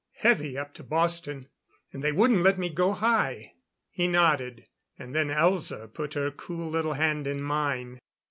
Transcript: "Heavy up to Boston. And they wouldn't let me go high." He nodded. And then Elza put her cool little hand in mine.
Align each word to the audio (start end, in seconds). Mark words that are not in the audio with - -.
"Heavy 0.15 0.57
up 0.57 0.73
to 0.73 0.83
Boston. 0.83 1.47
And 1.93 2.03
they 2.03 2.11
wouldn't 2.11 2.41
let 2.41 2.57
me 2.57 2.69
go 2.69 2.93
high." 2.93 3.53
He 3.91 4.07
nodded. 4.07 4.65
And 4.97 5.13
then 5.13 5.27
Elza 5.29 5.93
put 5.93 6.15
her 6.15 6.31
cool 6.31 6.67
little 6.71 6.93
hand 6.93 7.27
in 7.27 7.39
mine. 7.39 7.99